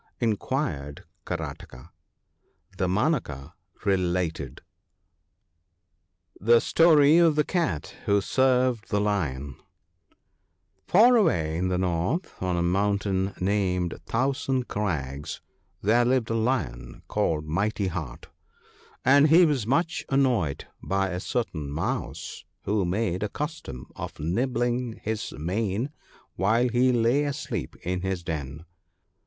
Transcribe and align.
inquired 0.19 1.03
Karataka. 1.27 1.91
Damanaka 2.75 3.53
related:— 3.85 4.61
(ittje 6.41 6.73
£tot{t 6.73 7.21
of 7.23 7.35
tlje 7.35 7.45
Cat 7.45 7.93
toga 8.07 8.19
$tt\xt\x 8.19 8.89
tlje 8.91 9.01
IDon 9.35 9.55
>AR 10.91 11.15
away 11.15 11.55
in 11.55 11.67
the 11.67 11.77
North 11.77 12.23
(J7), 12.39 12.41
on 12.41 12.57
a 12.57 12.63
mountain 12.63 13.35
named" 13.39 13.99
Thousand 14.07 14.67
Crags," 14.67 15.39
there 15.83 16.03
lived 16.05 16.31
a 16.31 16.33
lion 16.33 17.03
called" 17.07 17.45
Mighty 17.59 17.85
heart;" 17.89 18.25
and 19.05 19.27
he 19.27 19.45
was 19.45 19.67
much 19.67 20.03
anhoyed 20.09 20.65
by 20.81 21.09
a 21.11 21.19
certain 21.19 21.69
mouse, 21.71 22.43
who 22.63 22.85
made 22.85 23.21
a 23.21 23.29
custom 23.29 23.85
of 23.95 24.19
nibbling 24.19 24.99
his 25.03 25.31
mane 25.33 25.91
while 26.35 26.69
he 26.69 26.91
lay 26.91 27.23
asleep 27.23 27.75
in 27.83 28.01
his 28.01 28.23
den. 28.23 28.65